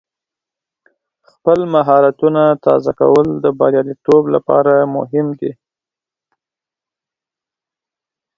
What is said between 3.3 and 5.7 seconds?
د بریالیتوب لپاره مهم دی.